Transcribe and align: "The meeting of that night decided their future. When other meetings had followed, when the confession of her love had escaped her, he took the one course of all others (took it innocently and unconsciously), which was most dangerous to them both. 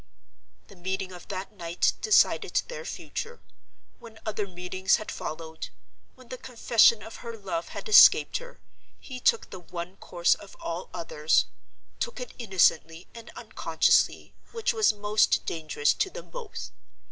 "The 0.67 0.75
meeting 0.75 1.11
of 1.11 1.27
that 1.27 1.51
night 1.51 1.93
decided 2.01 2.63
their 2.69 2.85
future. 2.85 3.39
When 3.99 4.17
other 4.25 4.47
meetings 4.47 4.95
had 4.95 5.11
followed, 5.11 5.69
when 6.15 6.29
the 6.29 6.39
confession 6.39 7.03
of 7.03 7.17
her 7.17 7.37
love 7.37 7.67
had 7.67 7.87
escaped 7.87 8.37
her, 8.37 8.59
he 8.99 9.19
took 9.19 9.51
the 9.51 9.59
one 9.59 9.97
course 9.97 10.33
of 10.33 10.55
all 10.59 10.89
others 10.91 11.45
(took 11.99 12.19
it 12.19 12.33
innocently 12.39 13.09
and 13.13 13.29
unconsciously), 13.35 14.33
which 14.51 14.73
was 14.73 14.91
most 14.91 15.45
dangerous 15.45 15.93
to 15.93 16.09
them 16.09 16.31
both. 16.31 16.71